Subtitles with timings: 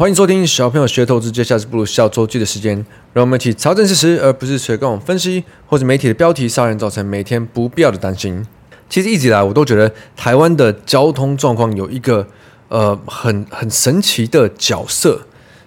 [0.00, 2.74] 欢迎收听小朋友学投资，接下来是步入小周记的时间，
[3.12, 8.46] 让我们一起查证事实，而不是随便分析或者媒体的标题杀人，造成每天不必要的担心。
[8.88, 12.26] 其实一直以来，我都觉得台湾的交通状况有一个
[12.68, 15.20] 呃很很神奇的角色，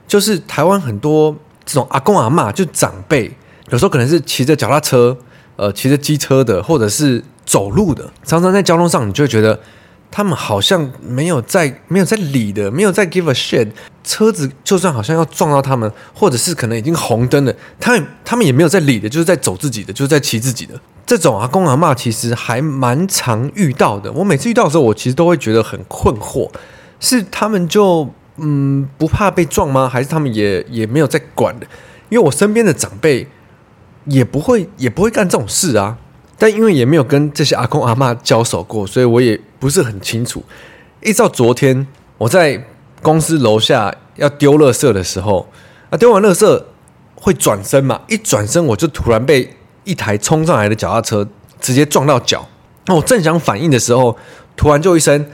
[0.07, 3.31] 就是台湾很多这种阿公阿妈，就长辈，
[3.69, 5.15] 有时候可能是骑着脚踏车，
[5.57, 9.59] 呃，骑着机车的，或者是走路的，常常在交通上，你就会觉得。
[10.15, 13.67] 他们好像没有在没有在理的，没有在 give a shit。
[14.03, 20.79] 车子就算好像要撞到他们，或者是可能已经红灯了，他们他们也没有在理的，就是在走自己的，就是在骑自己的。
[21.03, 24.11] 这种阿公阿嬷其实还蛮常遇到的。
[24.11, 26.47] 我每次遇到的时候，我其实都会觉得很困惑：
[26.99, 28.07] 是他们就
[28.37, 29.89] 嗯不怕被撞吗？
[29.89, 31.65] 还是他们也也没有在管的？
[32.09, 33.27] 因为我身边的长辈
[34.05, 35.97] 也不会也不会干这种事啊。
[36.37, 40.43] 但因为也没有跟这些阿公阿嬷交手过，所以我也不是很清楚。
[41.01, 42.61] 一直到昨天，我在
[43.01, 45.47] 公司楼下要丢垃圾的时候，
[45.89, 46.63] 啊，丢完垃圾
[47.15, 48.01] 会转身嘛？
[48.09, 51.25] 一转身我就突然被一台冲上来的脚踏车
[51.61, 52.45] 直接撞到脚。
[52.87, 54.17] 那我正想反应的时候，
[54.57, 55.31] 突然就一声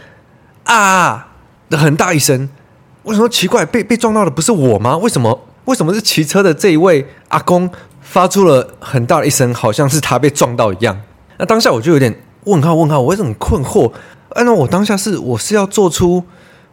[0.65, 1.29] 啊
[1.67, 2.47] 的很大一声。
[3.05, 3.65] 为什么奇怪？
[3.65, 4.95] 被被撞到的不是我吗？
[4.97, 5.47] 为什么？
[5.65, 7.67] 为什么是骑车的这一位阿公？
[8.01, 11.01] 发出了很大的一声，好像是他被撞到一样。
[11.37, 13.91] 那当下我就有点问号问号，我为什么很困惑？
[14.35, 16.23] 按照我当下是我是要做出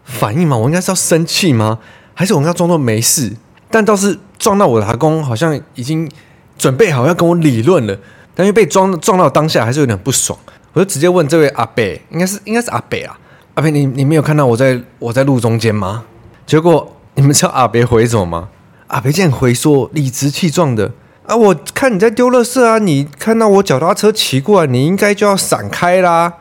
[0.04, 0.56] 反应吗？
[0.56, 1.78] 我应该是要生气吗？
[2.14, 3.32] 还是我应该装作没事？
[3.70, 6.10] 但倒是撞到我的阿公，好像已经
[6.56, 7.96] 准备好要跟我理论了。
[8.34, 10.38] 但又被撞撞到当下，还是有点不爽。
[10.72, 13.18] 我就直接问这位阿伯，应该是应该是阿伯啊，
[13.54, 16.04] 阿伯，你你没有看到我在我在路中间吗？
[16.46, 18.48] 结果你们知道阿伯回什么吗？
[18.88, 20.92] 阿伯竟然回说，理直气壮的。
[21.26, 21.34] 啊！
[21.34, 22.78] 我看你在丢垃圾啊！
[22.78, 26.32] 你看到我脚踏车骑过来，你应该就要闪开啦。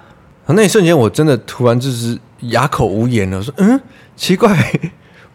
[0.54, 3.42] 那一瞬间，我真的突然就是哑口无言了。
[3.42, 3.80] 说：“嗯，
[4.16, 4.56] 奇怪，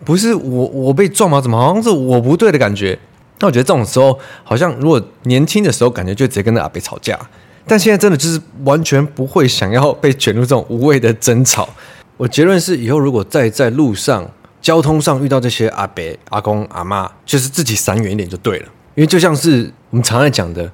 [0.05, 1.41] 不是我我被撞吗？
[1.41, 2.99] 怎么好像是我不对的感觉？”
[3.41, 7.19] 那我觉得这种时候，好像如果年轻的时候，感觉就直接跟那阿伯吵架。
[7.67, 11.69] 但现在真的就是完全不会想要被卷入这种无谓的争吵。
[12.17, 18.67] 我结论是，以后如果再在路上、交通上遇到这些阿伯、阿公、阿妈，就是自己闪远一点就对了。
[18.95, 20.71] 因为就像是我们常在讲的，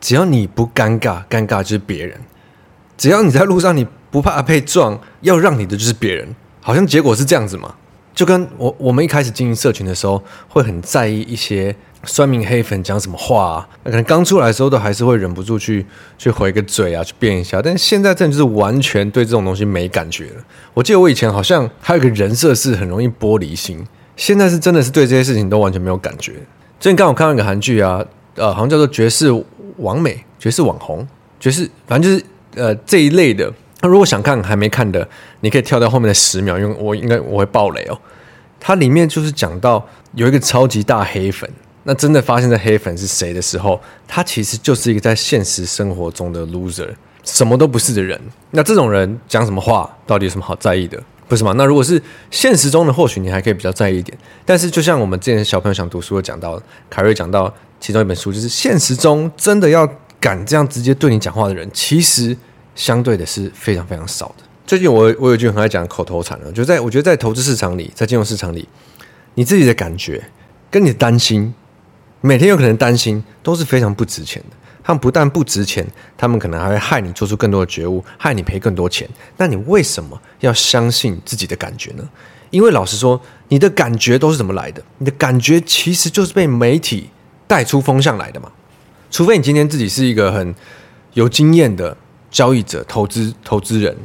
[0.00, 2.16] 只要你不尴尬，尴尬就是别人；
[2.98, 6.28] 只要你在路上你不怕被撞，要让你的就是别人。
[6.60, 7.74] 好像结果是这样子嘛？
[8.12, 15.86] 就跟我我们一开始经营社群的时候，会很在意一些酸民黑粉讲什么话啊，可能刚出来的时候都还是会忍不住去
[16.18, 17.62] 去回个嘴啊，去辩一下。
[17.62, 20.44] 但现在真的就是完全对这种东西没感觉了。
[20.74, 23.86] 我记得我以前好像还有一个人设是很容易玻璃心，
[24.16, 26.32] 现在是真的是对这些事情都完全没有感觉。
[26.80, 28.04] 最近刚好看到一个韩剧啊，
[28.34, 29.30] 呃，好像叫做《绝世
[29.76, 30.98] 网美》、《绝世网红》、
[31.38, 32.24] 《绝世》，反正就是
[32.58, 33.50] 呃这一类的。
[33.80, 35.08] 那如果想看还没看的，
[35.40, 37.98] 你可以跳到后面的十秒，因为我应该我会爆雷哦。
[38.60, 41.48] 它里面就是讲到有一个超级大黑粉，
[41.84, 46.88] 那真的发现这黑粉是谁的时候，他其实就是一个在现实生活中的 loser，
[47.22, 48.20] 什么都不是的人。
[48.50, 51.00] 那这种人讲什么话，到底有什么好在意的？
[51.28, 51.52] 不是吗？
[51.56, 54.16] 那如果是现实中的，或许你还可以比较在意一点。
[54.44, 56.60] 但是，就像我们之前小朋友想读书的讲到，
[56.90, 59.86] 凯瑞讲到其中一本书，就是现实中真的要
[60.18, 62.34] 敢这样直接对你讲话的人，其实
[62.78, 64.44] 相对的是非常非常少的。
[64.64, 68.68] 最近我我有一句很爱讲的口头禅了，就在我觉得在投资市场里，在金融市场里，
[69.34, 70.22] 你自己的感觉
[70.70, 71.52] 跟你的担心，
[72.20, 74.56] 每天有可能担心都是非常不值钱的。
[74.84, 75.84] 他们不但不值钱，
[76.16, 79.08] 他们可能还会害你做出更多的觉悟，害你赔更多钱。
[79.36, 82.08] 那你为什么要相信自己的感觉呢？
[82.50, 84.82] 因为老实说，你的感觉都是怎么来的？
[84.98, 87.10] 你的感觉其实就是被媒体
[87.46, 88.50] 带出风向来的嘛。
[89.10, 90.54] 除非你今天自己是一个很
[91.14, 91.96] 有经验的
[92.30, 93.96] 交易者、投资投资人，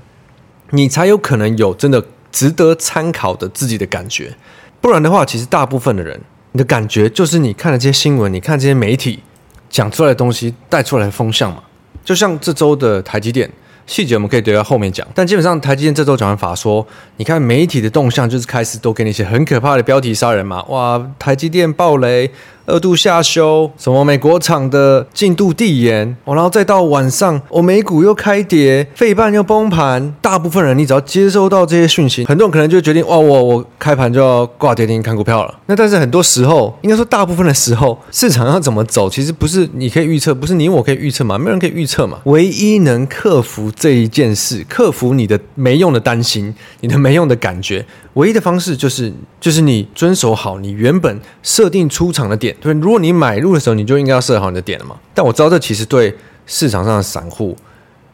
[0.72, 4.36] 你才有可能有真的值得参考的自己的感觉。
[4.80, 6.20] 不然的话，其实大部分的人，
[6.52, 9.22] 你的感觉就是你看了这些新闻，你看这些媒体。
[9.70, 11.64] 讲出来的东西带出来的风向嘛，
[12.06, 13.50] 就像这周的台积电，
[13.88, 15.08] 细节我们可以留到后面讲。
[15.16, 16.86] 但基本上台积电这周讲完法说，
[17.18, 22.30] 你看媒体的动向就是开始都给你一些很可怕的标题杀人嘛，哇，台积电暴雷。
[22.66, 30.16] 二度下修，什么美国厂的进度递延，哦，然后再到晚上，哦，美股又开跌，费半又崩盘。
[30.22, 35.54] 大部分人，你只要接收到这些讯息，很多人可能就决定，哇，我我开盘就要挂跌停看股票了。
[35.66, 42.20] 那但是很多时候，应该说大部分的时候，市场要怎么走，其实不是你可以预测，不是你我可以预测嘛，没有人可以预测嘛。
[42.24, 49.12] 唯一能克服这一件事，克服你的没用的担心，你的没用的感觉，唯一的方式就是，
[49.42, 52.53] 就是你遵守好你原本设定出场的点。
[52.60, 54.96] 对，如果你买入的时候，你就应该要设好你的点了嘛。
[55.14, 56.16] 但我知道这其实对
[56.46, 57.56] 市场上的散户，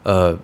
[0.02, 0.36] 呃，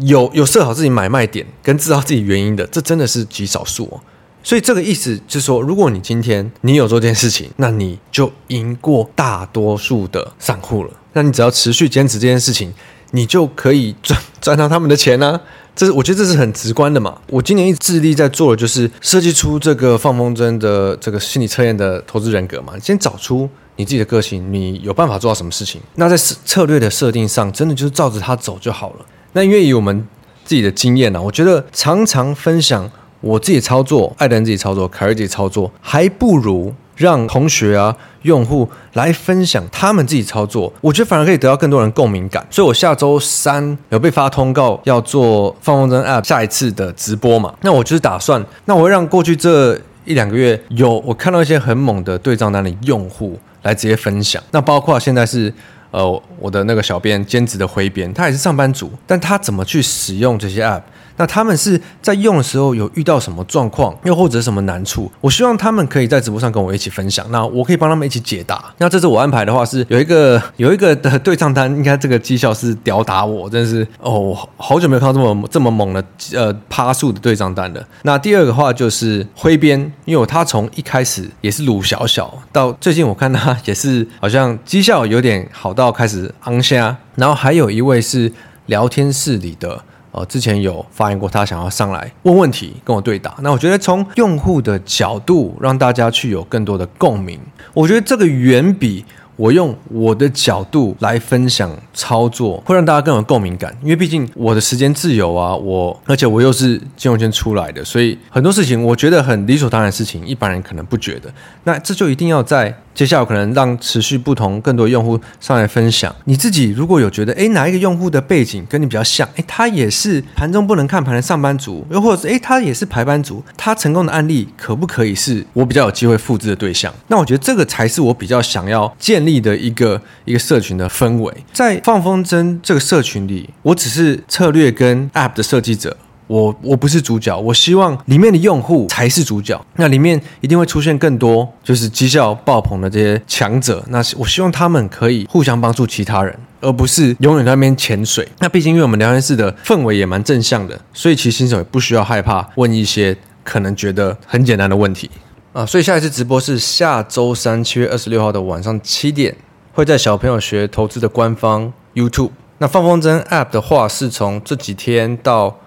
[0.00, 4.00] 有有设好自己买卖点跟知道自己原因的，这真的是极少数哦。
[4.44, 10.90] 所以这个意思就是说，如果你今天你有做这件事情，那你就赢过大多数的散户了。
[11.12, 12.74] 那你只要持续坚持这件事情，
[13.12, 15.40] 你就可以赚赚到他们的钱呢、
[15.74, 17.18] 这是我觉得这是很直观的嘛。
[17.28, 22.74] 我今年一直致力在做的就是设计出这个放风筝的这个心理测验的投资人格嘛。
[22.78, 25.80] 先找出你自己的个性，你有办法做到什么事情？
[25.94, 29.06] 那在策略的设定上，真的就是照着它走就好了。
[29.32, 30.06] 那因为以我们
[30.44, 32.90] 自己的经验呢、啊，我觉得常常分享
[33.20, 36.74] 我自己操作，艾登自己操作，凯瑞自己操作，还不如。
[36.96, 42.46] 让同学啊、用户来分享他们自己操作，我觉得反而可以得到更多人共鸣感。
[42.50, 47.54] 所以我下周三有被发通告要做放风筝 App 下一次的直播嘛？
[47.62, 49.74] 那我就是打算，那我会让过去这
[50.04, 54.42] 一两个月有我看到一些很猛的对账单的用户来直接分享。
[54.50, 55.52] 那包括现在是
[55.90, 60.82] 呃我的那个小编兼职的挥编，他也是上班族，但他怎么去使用这些 App？
[61.22, 65.08] 那他们是在用的时候有遇到什么状况，又或者什么难处？
[65.20, 68.74] 我希望他们可以在直播上跟我一起分享，那我可以帮他们一起解答。
[68.78, 76.04] 那这次我安排的话是有一个有一个的对账单，应该这个绩效是吊打我，真的是哦，好久没有看到这么这么猛的
[76.34, 77.86] 呃趴数的对账单了。
[78.02, 86.96] 那第二个话就是挥编，因为他从一开始也是鲁小小，到最近我看他也是好像绩效有点好到开始昂虾。
[87.14, 88.32] 然后还有一位是
[88.66, 89.84] 聊天室里的。
[90.12, 93.34] 呃，之前有发言过，他想要上来问问题，跟我对答。
[93.40, 97.40] 那我觉得从用户的角度，让大家去有更多的共鸣，
[97.74, 99.04] 我觉得这个远比。
[99.36, 103.74] 我用我的角度来分享操作，会让大家更有共鸣感。
[103.82, 111.32] 因为毕竟我的时间自由啊，我而且我又是金融圈出来的，所以很多事情我觉得很理所当然的事情，一般人可能不觉得。
[111.64, 116.14] 那这就一定要在接下来可能让持续不同更多用户上来分享。
[116.24, 119.28] 你自己如果有觉得，诶，哪一个用户的背景跟你比较像？
[119.34, 126.94] 诶，他也是盘中不能看盘的上班族，又或者是诶，他也是排班族，他成功的案例可不可以是我比较有机会复制的对象？
[127.08, 129.42] 那我觉得这个才是我比较想要建立。
[129.42, 135.96] 的一个一个社群的氛围，在放风筝这个社群里，我只是策略跟 App 的设计者，
[136.32, 139.60] 我我不是主角，我希望里面的用户才是主角。
[139.76, 148.26] 那里面一定会出现更多就是绩效爆棚的这些强者，那我希望他们可以互相帮助其他人，而不是永远在那边潜水。
[148.38, 153.14] 那毕竟因为我们聊天室的氛围也蛮正向的，所以其实新手也不需要害怕问一些
[153.44, 155.10] 可能觉得很简单的问题。
[155.52, 159.36] 啊，所以下一次直播是下周三七月二十六号的晚上七点，
[159.74, 162.30] 会在小朋友学投资的官方 YouTube。
[162.56, 165.58] 那放风筝 App 的话，是从这几天到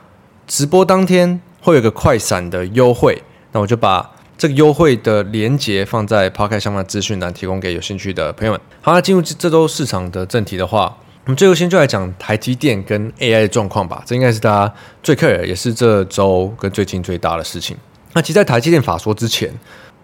[0.47, 3.21] 直播当天会有个快闪的优惠。
[3.51, 8.61] 那我就把这个优惠的连接放在 Podcast 上面的资讯栏，提供给有兴趣的朋友们。
[8.81, 14.03] 好，那进入这周市场的正题的话，我们最后先就来讲台积电跟 AI 的状况吧。
[14.05, 17.77] 这应该是大家最 care，也是这周跟最近最大的事情。
[18.13, 19.51] 那其实，在台积电法说之前，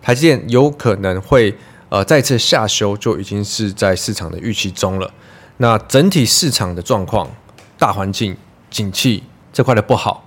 [0.02, 1.54] 台积电有可能会
[1.90, 5.12] 呃再次下修，就已经是在市场的预期中了。
[5.58, 7.30] 那整体市场的状况、
[7.78, 8.36] 大环境、
[8.70, 10.24] 景气这块的不好，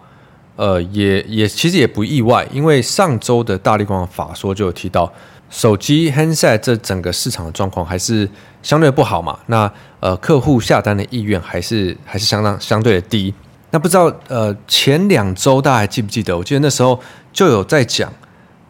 [0.56, 5.12] 呃，也也其实也不意外，因为上周的大力光法说就有提到，
[5.51, 8.29] 手机 handset 这整个市场的状况还是
[8.62, 9.39] 相对不好嘛。
[9.47, 9.71] 那
[10.01, 13.34] 呃，客户下单的意愿还是还是相当相对的低。
[13.70, 16.37] 那不知道呃前两周大家还记不记得？
[16.37, 17.01] 我记得那时候。
[17.34, 18.13] 就有在讲，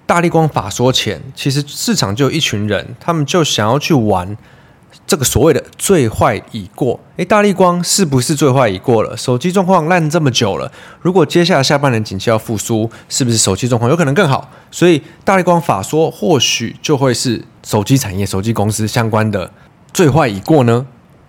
[0.07, 4.35] 大力光法说前，其实市场就有一群人，他们就想要去玩
[5.15, 6.99] 这个所谓的最坏已过。
[7.19, 9.17] 诶，大立光是不是最坏已过了？
[9.17, 10.69] 手机状况烂这么久了，
[11.01, 14.51] 如果接下来下半年景气要复苏，是不是手机状况有可能更好？
[14.73, 19.49] 所以大立光法说或许就会是手机产业、手机公司相关的
[19.93, 20.85] 最坏已过呢？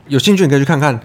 [0.07, 0.99] 有兴趣你可以去看看。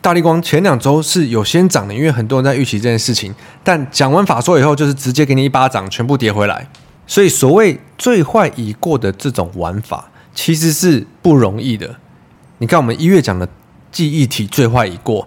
[0.00, 3.34] 大立光前两周是有先涨的，因为很多人在预期这件事情。
[3.62, 6.66] 但讲完法说以后，就是直接给你一巴掌，全部跌回来。
[7.06, 10.08] 所以所谓最坏已过的这种玩法，
[10.38, 11.96] 其实是不容易的。
[12.58, 13.48] 你看我们一月讲的
[13.90, 15.26] 记忆体最坏已过，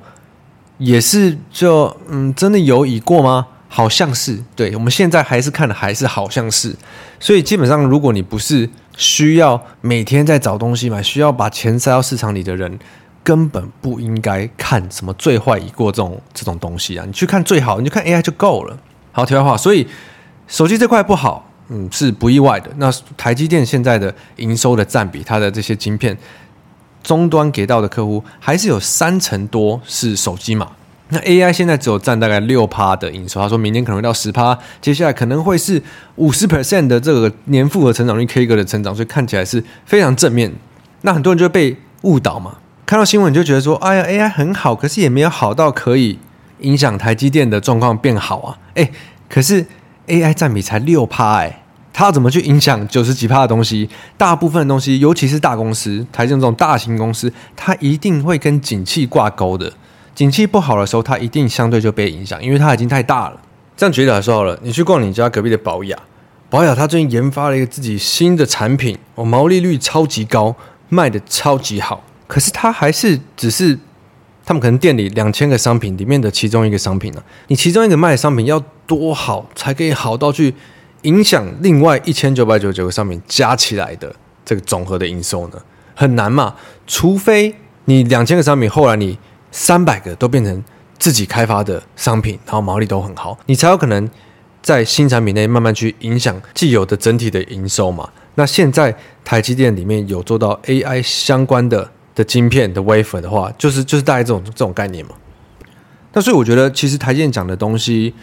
[0.77, 3.48] 也是就嗯，真的有已过吗？
[3.68, 4.41] 好像是。
[4.56, 6.74] 对，我们现在还是看的还是好像是。
[7.20, 12.80] 所以基本上，如果你不是需要每天在找东西买，需要把钱塞到市场里的人。
[13.24, 17.03] 根本不应该看什么最坏已过这种这种东西啊！
[17.06, 18.75] 你去看最好，你就看 AI 就够了。
[19.12, 19.86] 好，题外话，所以
[20.48, 22.69] 手机这块不好，嗯，是不意外的。
[22.75, 26.15] 那台积电现在的营收的占比，它的这些晶片
[27.01, 30.69] 终端给到的客户，还是有三成多是手机嘛？
[31.13, 35.81] 那 AI 现在只有占大概六趴的营收，他说明年可能会到十趴，接下来可能会是
[36.15, 40.51] 五十 percent 的这个年复合成长率 K 个的成长，所以看起来是非常正面。
[41.01, 42.57] 那很多人就被误导嘛。
[42.85, 46.19] 看到新闻就觉得说，哎呀，AI 很好，可是也没有好到可以
[46.59, 48.57] 影响台积电的状况变好啊。
[48.75, 48.91] 哎，
[49.29, 49.65] 可是
[50.07, 51.61] AI 占比才六趴，哎，
[51.93, 53.89] 它怎么去影响九十几趴的东西？
[54.17, 59.71] 大部分的东西，尤其是大公司，台积这种大型公司，它一定会跟景气挂钩的。
[60.13, 63.39] 景气不好的时候，它一定相对就被影响，因为它已经太大了。
[63.75, 65.98] 这样举例来说好了，你去逛你家隔壁的宝雅，
[66.50, 70.55] 宝雅它最近研发了一个自己新的产品，哦，毛利率超级高，
[70.89, 72.03] 卖得超级好。
[72.27, 73.77] 可是它还是只是
[74.45, 80.53] 他们可能店里两千个商品里面的其中一个商品呢、你其中一个卖的商品要多好，才可以好到去
[81.03, 84.15] 影响另外一千九百九十九个商品加起来的
[84.46, 85.62] 这个总和的营收呢？
[85.96, 86.55] 很难嘛，
[86.88, 87.55] 除非
[87.86, 89.17] 你两千个商品后来你
[89.51, 90.63] 三百个都变成。
[91.01, 94.08] 自己开发的商品，然后毛利都很好，你才有可能
[94.62, 98.08] 在新产品内慢慢去影响既有的整体的营收嘛。
[98.36, 105.15] 那现在台积电里面有做到 AI 相关的的晶片的 wafer 的话，就是就是大概这种这种概念嘛。
[106.13, 108.13] 那所以我觉得，其实台积电讲的东西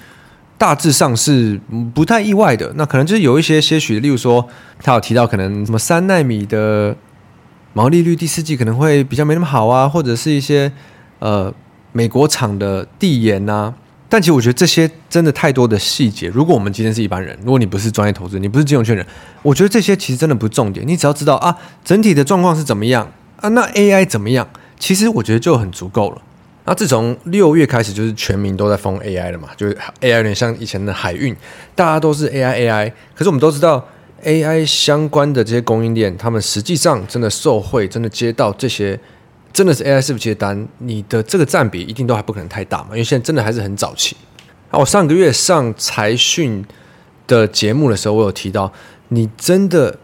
[0.59, 1.59] 大致上是
[1.95, 2.71] 不太意外的。
[2.75, 4.47] 那可能就是有一些些许，例如说
[4.83, 6.95] 他有提到可能什么三纳米的
[7.73, 10.71] 毛利率第四季可能会比较没那么好啊，或者是一些
[11.21, 11.55] 呃。
[11.91, 13.73] 美国厂的递延呐，
[14.11, 16.29] 但其实我觉得这些真的太多的细节。
[16.29, 19.05] 如果我们今天是一般人，如果你不是专业投资，你不是金融圈人，
[19.43, 20.87] 我觉得这些其实真的不是重点。
[20.87, 23.11] 你只要知道啊，整体的状况是怎么样
[23.41, 24.47] 啊，那 AI 怎么样，
[24.79, 26.23] 其实我觉得就很足够了。
[26.69, 31.35] 那自从六月开始，就是全民都在封 AI 了嘛，就是 AI 有点像以前的海运，
[31.75, 32.93] 大家都是 AI AI。
[33.15, 33.83] 可是我们都知道
[34.23, 39.01] ，AI 相关的这些供应链，他们实际上真的受惠，真的接到这些。
[39.51, 42.89] 真的是 AI 伺服器的单，你的这个占比一定都还不可能太大嘛？
[42.91, 44.15] 因为现在真的还是很早期。
[44.71, 46.63] 我上个月上财讯
[47.27, 48.71] 的节目的时候，我有提到，
[49.09, 49.99] 你真的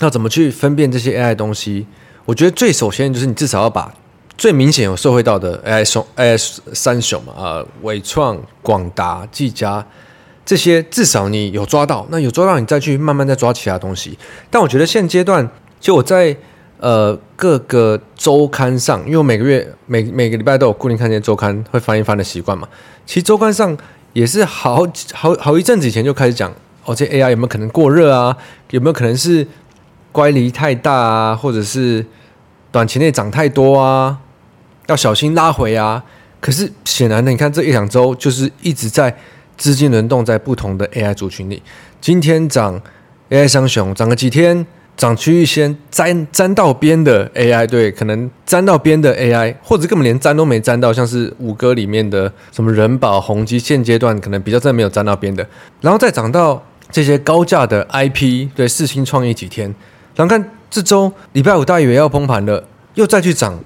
[0.00, 1.86] 要怎么去分辨这些 AI 东西？
[2.24, 3.94] 我觉得最首先就是你至少要把
[4.38, 9.84] 最明显有受惠到的 AI 雄 AI 三雄嘛，啊，伟创、广达、技嘉
[10.46, 12.06] 这些，至少你有抓到。
[12.08, 14.16] 那有抓到，你再去慢慢再抓其他东西。
[14.48, 15.46] 但我觉得现阶段，
[15.78, 16.34] 就我在。
[16.80, 22.68] 呃，各个周刊上，因为我每个月每每个礼拜都有固定看这些周刊，会翻一翻的习惯嘛。
[23.04, 23.76] 其实周刊上
[24.12, 26.52] 也是好好好一阵子以前就开始讲，
[26.84, 28.36] 哦，这 AI 有没有可能过热啊？
[28.70, 29.44] 有没有可能是
[30.12, 31.34] 乖离太大啊？
[31.34, 32.06] 或者是
[32.70, 34.16] 短期内涨太多啊？
[34.88, 36.02] 要小心拉回啊？
[36.40, 39.16] 可是显然的，你看这一两周就是一直在
[39.56, 41.62] 资金轮动在不同的 AI 族群里。
[42.00, 42.80] 今天涨
[43.30, 44.66] AI 双雄，涨个几天。
[44.96, 55.46] 涨区域先沾沾到边的 AI，对，可能沾到边的 AI，或者根本连沾都没沾到，像是五哥里面的什么人保、宏基，现阶段可能比较真的没有沾到边的，
[55.80, 59.72] 然后再涨到这些高价的 IP，对，四星创意几天，
[60.16, 62.64] 然后看这周礼拜五大以为要崩盘了，
[62.94, 63.56] 又再去涨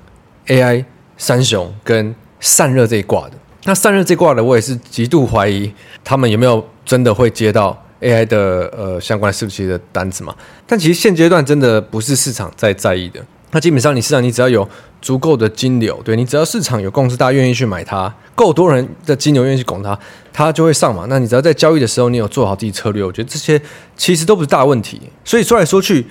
[0.48, 0.84] AI
[1.22, 7.80] 三雄跟散热这一挂的，那散热这一挂的，我也是极度怀疑他们有没有真的会接到。
[8.00, 10.34] AI 的呃相关的伺服器的单子嘛，
[10.66, 13.24] 但其实现阶段真的不是市场在在意的。
[13.52, 14.68] 那基本上你市场你只要有
[15.00, 19.96] 足够的金流，对，你只要市场有共识，大家愿意去买它，够多人的金流愿意去拱它，
[20.32, 21.06] 它就会上嘛。
[21.08, 23.62] 那你只要在交易的时候你有做好自己策略，我觉得这些
[23.96, 25.00] 其实都不是大问题。
[25.24, 26.04] 所以说来说去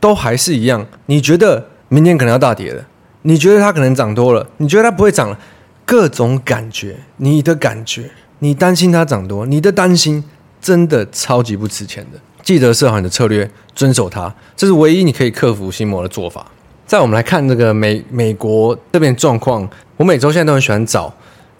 [0.00, 0.86] 都还是一样。
[1.04, 2.82] 你觉得明天可能要大跌了？
[3.26, 4.46] 你觉得它可能涨多了？
[4.56, 5.38] 你觉得它不会涨了？
[5.84, 10.24] 各种感觉，你的感觉，你担心它涨多，你的担心。
[10.58, 16.44] 真的超级不值钱的，记得设好你的策略，遵守它，这是唯一你可以克服心魔的做法。
[16.84, 21.14] 再我们来看这个美美国这边状况，我每周现在都很喜欢找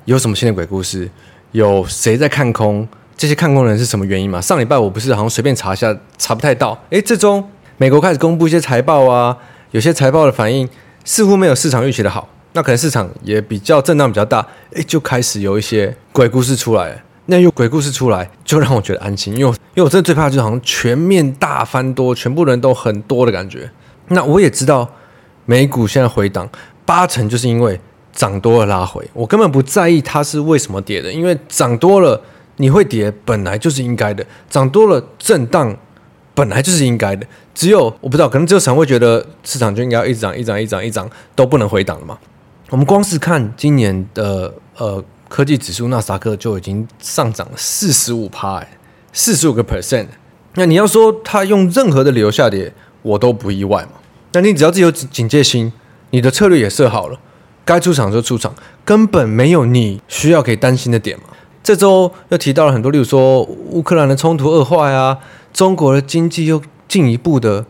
[0.06, 1.08] 有什么新的鬼故事，
[1.52, 4.40] 有谁在看空，这些看空人是什么原因嘛？
[4.40, 6.76] 上礼拜我不是好像随便查一下，查不太到。
[6.90, 7.44] 诶，这周
[7.76, 9.36] 美国开始公布一些财报啊，
[9.70, 10.68] 有些财报的反应
[11.06, 16.96] 似乎没有市场预期的好，那可能市场也比较震荡比较大，诶，就开始有一些鬼故事出来了。
[17.26, 23.70] 那有鬼故事出来，就让我觉得安心，因为因为我真的最怕就是好像全面大翻多，全部人都很多的感觉。
[24.08, 24.88] 那我也知道
[25.44, 26.48] 美股现在回档
[26.84, 27.80] 八成就是因为
[28.12, 32.20] 涨多了拉回，我根本不在意它是为什么跌的，因为涨多了
[32.56, 35.76] 你会跌本来就是应该的，涨多了震荡
[36.34, 37.26] 本来就是应该的。
[37.56, 42.16] 只有我不知道，可能只有常会觉得市场就应该要一直涨、一涨、一涨、一涨都不能回档了嘛。
[42.70, 45.02] 我们光是看今年的呃。
[45.28, 48.78] 科技指数纳斯达克就已经上涨了四十五趴，哎，
[49.12, 50.06] 四十五个 percent。
[50.54, 52.72] 那你要说它用任何的理由下跌，
[53.02, 53.98] 我都不意外嘛。
[54.34, 55.72] 那你只要自己有警戒心，
[56.10, 57.18] 你的策略也设好了，
[57.64, 61.24] 该出场就出场，根本没有你需要可以担心的点嘛。
[61.60, 65.18] 这周又提到了很多，例如说乌克兰的冲突恶化呀，
[65.52, 67.64] 中国的经济又进一步的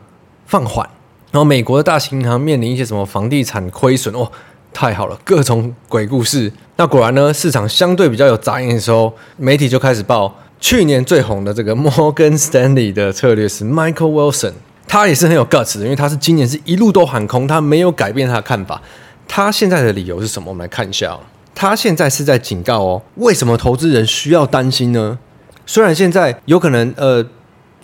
[0.46, 0.88] 放缓，
[1.30, 4.30] 然后美国的大型银行面临一些什么房地产亏损哦。
[4.73, 6.52] 太好了，各种鬼故事。
[6.76, 14.52] 那果然呢，市场相对比较有杂音的时候，媒体就开始报去年最红的这个摩根斯丹利的策略师 Michael Wilson，
[14.87, 18.82] 他也是很有 guts 的，因为他是今年是一路都喊空，他没有改变他的看法。
[19.26, 20.50] 他现在的理由是什么？
[20.50, 21.18] 我们来看一下。
[21.54, 25.18] 他现在是在警告哦，为什么投资人需要担心呢？
[25.64, 27.25] 虽然现在有可能呃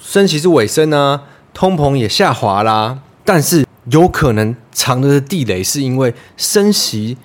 [0.03, 1.23] 升息是尾声啊，
[1.55, 7.17] 通膨也下滑啦，但是有可能长的地雷是因为升息。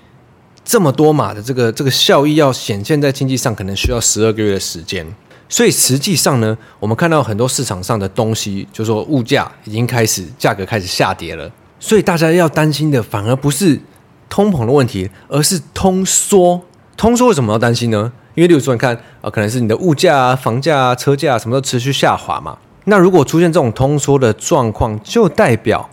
[0.64, 5.08] 这么多码的这个这个效益要显现在经济上，可能需要十二个月的时间。
[5.48, 11.50] 所以实际上呢，我们看到很多市场上的东西，就是说物价已经开始价格开始下跌了。
[11.80, 13.80] 所以大家要担心的反而不是
[14.28, 16.62] 通膨的问题，而是通缩。
[16.98, 18.12] 通缩为什么要担心呢？
[18.36, 22.58] 因为例如说，你看啊，可能是你的物价啊、房价啊、车价啊，什么都持续下滑嘛。
[22.88, 25.90] 那如果出现这种通缩的状况，就代表。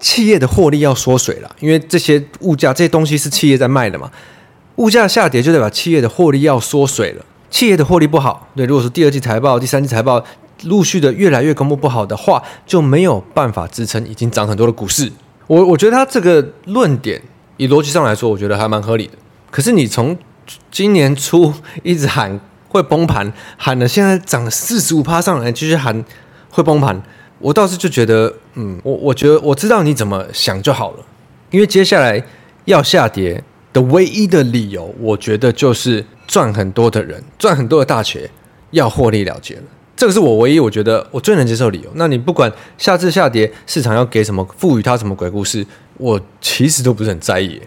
[0.00, 4.10] 企业的获利要缩水了，因为这些物价这些东西是企业在卖的嘛，
[4.76, 7.24] 物价下跌就代表企业的获利要缩水了。
[7.48, 10.22] 企业的获利不好，对，如果说第二季财报、第三季财报
[10.64, 15.10] 陆续的越来越公布不好的话，就没有办法支撑已经涨很多的股市。
[15.46, 17.22] 我我觉得他这个论点
[17.56, 19.12] 以逻辑上来说，我觉得还蛮合理的。
[19.50, 20.14] 可是你从
[20.70, 26.04] 今年初一直喊会崩盘，喊了现在涨了四十五趴上来，继续喊
[26.54, 27.02] 会崩盘。
[27.40, 31.04] 我倒是就觉得，嗯，我我觉得我知道你怎么想就好了，
[31.50, 32.24] 因为接下来
[32.64, 33.42] 要下跌
[33.72, 38.30] 的唯一的理由，我觉得就是赚很多的人，赚很多的大钱
[38.70, 39.62] 要获利了结了，
[39.96, 41.90] 这个是我唯一我觉得我最能接受理由。
[41.96, 45.66] 那你不管下次下跌市场要给什么赋予它什么鬼故事，
[45.98, 47.60] 我其实都不是很在意。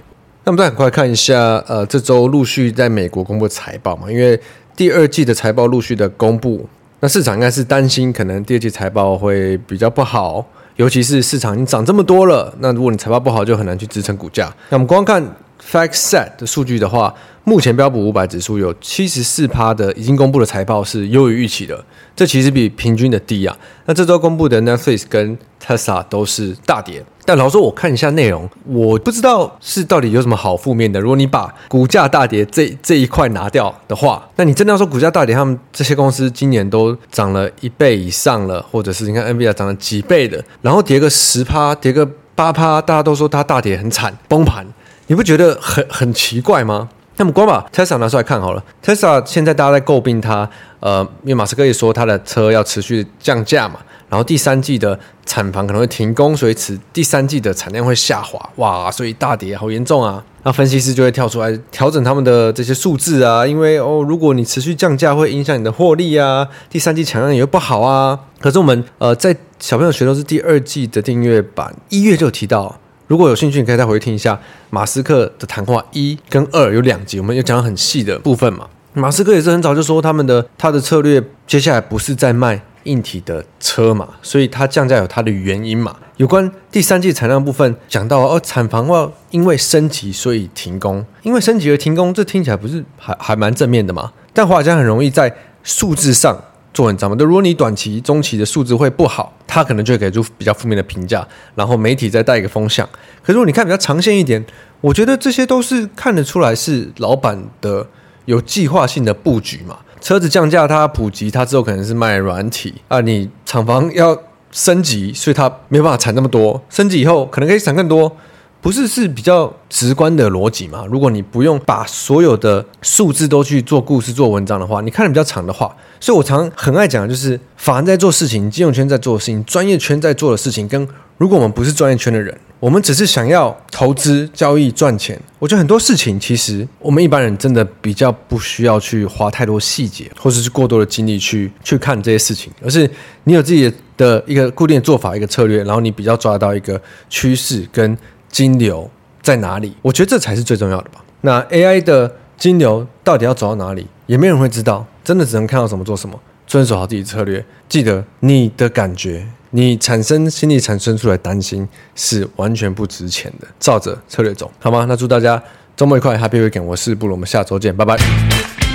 [0.45, 4.39] 那我们再很快看一下，呃，这周陆续在美国公布财报嘛，因为
[4.75, 6.67] 第二季的财报陆续的公布。
[6.99, 10.43] 那市场应该是担心，可能第二季财报会比较不好，
[10.77, 14.51] 尤其是市场已经涨这么多了，那如果你财报不好，就很难去支撑股价。
[14.69, 15.23] 那我们光看
[15.63, 17.13] FactSet 的数据的话，
[17.43, 23.55] 目前标普五百指数有七十四趴的已经公布的财报是优于预期的，这其实比平均的低啊。
[23.85, 27.03] 那这周公布的 Netflix 跟 Tesla 都是大跌。
[27.27, 30.97] 但老实说，我看一下内容，我不知道是到底有什么好负面的。
[30.97, 44.65] 如果你把股价大跌这这一块拿掉的话，那你真的要说股价大跌，他们这些公司今年都涨了一倍以上了，或者是你看 NVIDIA 涨了几倍的，然后跌个十趴，跌个八趴，大家都说它大跌很惨，崩盘，
[45.07, 46.87] 你不觉得很很奇怪吗？
[47.17, 53.79] 那么光把 Tesla 拿出来看好了，Tesla 现在大家在诟病它，呃，因为马斯克也说他的车要持续降价嘛。
[54.09, 60.23] 然后第三季的产房可能会停工，所以此第三季的产量会下滑，哇，所以大跌好严重啊！
[60.43, 68.17] 那分析师就会跳出来调整他们的这些数字啊，因为哦，如果你持续降价，会影响你的获利啊，第三季产量也会不好啊。
[68.39, 74.39] 可是我们呃，在小朋友学投资第二季的订阅版一月就提到，如果有兴趣，你可以再回去听一下
[74.69, 78.67] 马斯克的谈话一跟二有两集，我们有讲到很细的部分嘛。
[78.93, 82.61] 马斯克也是很早就说他们的他的策略接下来不是在卖。
[82.87, 85.95] 硬体的车嘛，所以它降价有它的原因嘛。
[86.15, 94.11] 有关第三季产量部分讲到哦，产房话因为升级所以停工，因为升级而停工，这听起来不是还还蛮正面的嘛？
[94.33, 95.31] 但华尔街很容易在
[95.63, 96.41] 数字上
[96.73, 97.15] 做文章嘛。
[97.15, 102.87] 就如果你短期、中期的数字会不好，他可能就会给出比较负面的评价，然后媒体再带一个风向。
[103.21, 104.43] 可是如果你看比较长线一点，
[104.81, 107.85] 我觉得这些都是看得出来是老板的
[108.25, 109.77] 有计划性的布局嘛。
[109.99, 113.01] 车子降价，它普及，它之后可能是卖软体啊。
[113.01, 114.17] 你厂房要
[114.51, 116.61] 升级，所以它没办法产那么多。
[116.69, 118.15] 升级以后可能可以产更多，
[118.61, 120.85] 不是是比较直观的逻辑嘛？
[120.89, 132.37] 如果你不用把所有的数字都去做故事、做文章的话，你看的比较长的话，所以我常很爱讲的就是，法人在做事情，金融圈在做的事情，专业圈在做的事情，跟如果我们不是专业圈的人。
[132.59, 142.89] 我们只是想要投资交易赚钱，我觉得很多事情其实我们一般人真的比较不需要去花太多细节，或者是过多的精力去去看这些事情，而是
[143.25, 147.95] 你有自己的一个固定的做法、一个策略，然后你比较抓到一个趋势跟
[148.29, 148.89] 金流
[149.21, 151.03] 在哪里，我觉得这才是最重要的吧。
[151.21, 159.27] 那 AI 的金流到底要走到哪里，也没人会知道，真的只能看到什么做什么，遵守好自己策略，记得你的感觉。
[159.51, 164.85] 你产生心里产生出来担心是完全不值钱的，照着策略走，好吗？
[164.89, 165.41] 那祝大家
[165.75, 166.63] 周末愉快，Happy Weekend！
[166.63, 168.66] 我是布鲁，我们下周见，拜拜。